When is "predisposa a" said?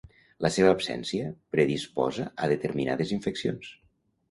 1.57-2.51